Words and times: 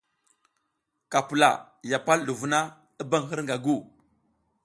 Ka 1.11 1.19
pula, 1.27 1.49
ya 1.89 1.97
pal 2.05 2.19
ɗu 2.27 2.33
vuna 2.39 2.59
i 3.01 3.03
bam 3.09 3.23
hirƞga 3.29 3.55
gu. 3.65 3.75